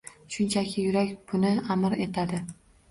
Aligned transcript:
Shunchaki, 0.35 0.87
yurak 0.87 1.13
buni 1.31 1.55
amr 1.77 1.99
etadi. 2.09 2.45